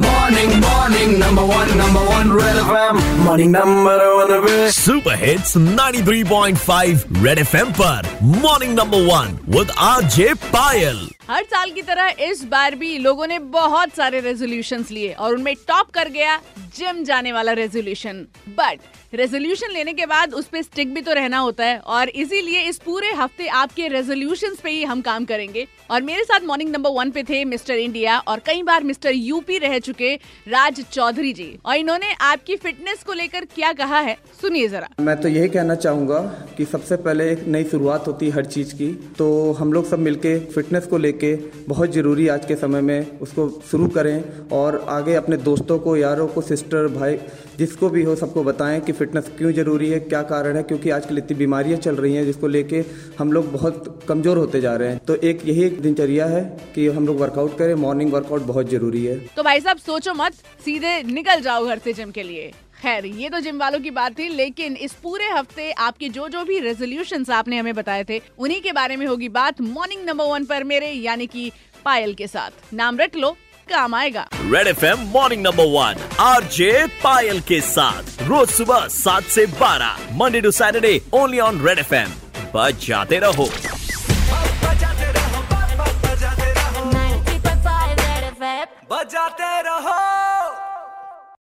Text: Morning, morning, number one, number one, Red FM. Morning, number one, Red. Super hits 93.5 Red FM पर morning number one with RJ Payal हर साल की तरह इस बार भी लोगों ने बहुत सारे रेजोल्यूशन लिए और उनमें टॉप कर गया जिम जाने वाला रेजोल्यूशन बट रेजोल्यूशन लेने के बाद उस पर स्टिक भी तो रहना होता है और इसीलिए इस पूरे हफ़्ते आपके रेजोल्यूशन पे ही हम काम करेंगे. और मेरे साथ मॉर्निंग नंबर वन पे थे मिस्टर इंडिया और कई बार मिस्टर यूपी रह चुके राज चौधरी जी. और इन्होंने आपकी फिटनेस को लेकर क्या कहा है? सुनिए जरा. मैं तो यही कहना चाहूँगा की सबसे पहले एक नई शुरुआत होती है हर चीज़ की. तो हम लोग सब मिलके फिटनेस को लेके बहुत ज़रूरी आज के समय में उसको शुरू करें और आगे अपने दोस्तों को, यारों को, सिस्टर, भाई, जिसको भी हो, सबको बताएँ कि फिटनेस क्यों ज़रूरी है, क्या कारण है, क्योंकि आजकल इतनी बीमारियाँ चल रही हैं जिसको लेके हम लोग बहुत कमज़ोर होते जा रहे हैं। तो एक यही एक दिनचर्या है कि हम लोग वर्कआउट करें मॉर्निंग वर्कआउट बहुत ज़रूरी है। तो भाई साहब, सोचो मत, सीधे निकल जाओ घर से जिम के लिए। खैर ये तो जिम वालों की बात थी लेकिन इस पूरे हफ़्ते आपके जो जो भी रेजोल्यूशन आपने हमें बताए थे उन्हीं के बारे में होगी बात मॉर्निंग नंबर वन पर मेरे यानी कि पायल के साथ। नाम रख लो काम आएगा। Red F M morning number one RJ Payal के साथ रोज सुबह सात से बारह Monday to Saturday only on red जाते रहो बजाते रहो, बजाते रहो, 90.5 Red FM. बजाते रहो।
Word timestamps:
Morning, 0.00 0.60
morning, 0.60 1.18
number 1.18 1.44
one, 1.44 1.68
number 1.78 2.00
one, 2.00 2.30
Red 2.30 2.56
FM. 2.56 3.24
Morning, 3.24 3.50
number 3.50 3.96
one, 4.16 4.32
Red. 4.44 4.70
Super 4.74 5.14
hits 5.18 5.56
93.5 5.56 7.04
Red 7.24 7.38
FM 7.38 7.70
पर 7.80 8.08
morning 8.42 8.74
number 8.78 9.00
one 9.06 9.38
with 9.56 9.70
RJ 9.88 10.32
Payal 10.52 10.98
हर 11.30 11.44
साल 11.44 11.70
की 11.70 11.82
तरह 11.82 12.22
इस 12.22 12.44
बार 12.44 12.74
भी 12.74 12.98
लोगों 12.98 13.26
ने 13.26 13.38
बहुत 13.52 13.94
सारे 13.96 14.20
रेजोल्यूशन 14.20 14.84
लिए 14.90 15.12
और 15.12 15.34
उनमें 15.34 15.54
टॉप 15.68 15.90
कर 15.90 16.08
गया 16.08 16.36
जिम 16.76 17.02
जाने 17.04 17.32
वाला 17.32 17.52
रेजोल्यूशन 17.52 18.26
बट 18.48 18.80
रेजोल्यूशन 19.14 19.72
लेने 19.72 19.92
के 19.92 20.06
बाद 20.06 20.34
उस 20.34 20.46
पर 20.46 20.62
स्टिक 20.62 20.92
भी 20.94 21.00
तो 21.00 21.12
रहना 21.12 21.38
होता 21.38 21.64
है 21.64 21.78
और 21.78 22.08
इसीलिए 22.08 22.60
इस 22.60 22.78
पूरे 22.78 23.10
हफ़्ते 23.12 23.46
आपके 23.46 23.88
रेजोल्यूशन 23.88 24.54
पे 24.62 24.70
ही 24.70 24.84
हम 24.84 25.00
काम 25.00 25.24
करेंगे. 25.24 25.66
और 25.90 26.02
मेरे 26.02 26.24
साथ 26.24 26.40
मॉर्निंग 26.44 26.70
नंबर 26.70 26.90
वन 26.90 27.10
पे 27.10 27.22
थे 27.22 27.44
मिस्टर 27.44 27.74
इंडिया 27.74 28.18
और 28.18 28.40
कई 28.46 28.62
बार 28.62 28.84
मिस्टर 28.84 29.12
यूपी 29.12 29.58
रह 29.58 29.78
चुके 29.78 30.14
राज 30.48 30.80
चौधरी 30.92 31.32
जी. 31.32 31.58
और 31.66 31.76
इन्होंने 31.76 32.12
आपकी 32.20 32.56
फिटनेस 32.56 33.02
को 33.02 33.12
लेकर 33.12 33.44
क्या 33.54 33.72
कहा 33.72 34.00
है? 34.00 34.16
सुनिए 34.40 34.68
जरा. 34.68 34.88
मैं 35.00 35.20
तो 35.20 35.28
यही 35.28 35.48
कहना 35.48 35.74
चाहूँगा 35.74 36.18
की 36.58 36.64
सबसे 36.64 36.96
पहले 36.98 37.30
एक 37.32 37.46
नई 37.46 37.64
शुरुआत 37.64 38.06
होती 38.06 38.26
है 38.26 38.32
हर 38.32 38.44
चीज़ 38.46 38.74
की. 38.74 38.92
तो 39.18 39.52
हम 39.52 39.72
लोग 39.72 39.88
सब 39.88 39.98
मिलके 39.98 40.38
फिटनेस 40.46 40.86
को 40.86 40.98
लेके 41.16 41.64
बहुत 41.68 41.92
ज़रूरी 41.92 42.28
आज 42.28 42.44
के 42.46 42.56
समय 42.56 42.80
में 42.80 43.18
उसको 43.20 43.48
शुरू 43.70 43.86
करें 43.88 44.48
और 44.52 44.84
आगे 44.88 45.14
अपने 45.14 45.36
दोस्तों 45.38 45.78
को, 45.78 45.96
यारों 45.96 46.26
को, 46.28 46.40
सिस्टर, 46.42 46.86
भाई, 46.88 47.18
जिसको 47.58 47.88
भी 47.90 48.02
हो, 48.02 48.14
सबको 48.16 48.44
बताएँ 48.44 48.80
कि 48.80 48.92
फिटनेस 48.92 49.30
क्यों 49.38 49.52
ज़रूरी 49.52 49.90
है, 49.90 50.00
क्या 50.00 50.22
कारण 50.24 50.56
है, 50.56 50.62
क्योंकि 50.62 50.90
आजकल 50.90 51.18
इतनी 51.18 51.36
बीमारियाँ 51.36 51.78
चल 51.78 51.96
रही 51.96 52.14
हैं 52.14 52.24
जिसको 52.24 52.46
लेके 52.48 52.84
हम 53.18 53.32
लोग 53.32 53.52
बहुत 53.52 54.04
कमज़ोर 54.08 54.38
होते 54.38 54.60
जा 54.60 54.74
रहे 54.76 54.88
हैं। 54.88 55.00
तो 55.06 55.14
एक 55.22 55.46
यही 55.46 55.64
एक 55.64 55.80
दिनचर्या 55.82 56.26
है 56.26 56.42
कि 56.74 56.88
हम 56.88 57.06
लोग 57.06 57.20
वर्कआउट 57.20 57.58
करें 57.58 57.74
मॉर्निंग 57.76 58.12
वर्कआउट 58.12 58.42
बहुत 58.42 58.70
ज़रूरी 58.70 59.04
है। 59.04 59.18
तो 59.36 59.42
भाई 59.42 59.60
साहब, 59.60 59.78
सोचो 59.78 60.14
मत, 60.14 60.32
सीधे 60.64 61.02
निकल 61.12 61.40
जाओ 61.40 61.66
घर 61.66 61.78
से 61.78 61.92
जिम 61.92 62.10
के 62.10 62.22
लिए। 62.22 62.52
खैर 62.82 63.06
ये 63.06 63.30
तो 63.30 63.40
जिम 63.40 63.58
वालों 63.58 63.80
की 63.80 63.90
बात 63.90 64.18
थी 64.18 64.28
लेकिन 64.28 64.76
इस 64.76 64.92
पूरे 64.92 65.24
हफ़्ते 65.24 65.72
आपके 65.72 66.08
जो 66.08 66.28
जो 66.28 66.44
भी 66.44 66.58
रेजोल्यूशन 66.58 67.24
आपने 67.32 67.58
हमें 67.58 67.74
बताए 67.74 68.04
थे 68.04 68.22
उन्हीं 68.38 68.60
के 68.60 68.72
बारे 68.72 68.96
में 68.96 69.06
होगी 69.06 69.28
बात 69.28 69.60
मॉर्निंग 69.60 70.04
नंबर 70.04 70.24
वन 70.24 70.44
पर 70.44 70.64
मेरे 70.64 70.90
यानी 70.90 71.26
कि 71.26 71.52
पायल 71.84 72.14
के 72.14 72.26
साथ। 72.26 72.74
नाम 72.74 72.98
रख 72.98 73.16
लो 73.16 73.36
काम 73.70 73.94
आएगा। 73.94 74.28
Red 74.34 74.66
F 74.66 74.84
M 74.84 74.98
morning 74.98 75.42
number 75.42 75.64
one 75.64 76.16
RJ 76.20 76.86
Payal 76.86 77.40
के 77.40 77.60
साथ 77.60 78.22
रोज 78.22 78.48
सुबह 78.48 78.88
सात 78.88 79.22
से 79.22 79.46
बारह 79.46 79.98
Monday 80.12 80.40
to 80.40 80.50
Saturday 80.50 81.00
only 81.12 81.38
on 81.38 81.66
red 81.66 81.84
जाते 82.76 83.18
रहो 83.18 83.44
बजाते 83.44 85.12
रहो, 85.12 85.42
बजाते 85.82 86.52
रहो, 86.52 86.90
90.5 86.90 87.90
Red 87.94 88.38
FM. 88.38 88.66
बजाते 88.90 89.62
रहो। 89.62 90.25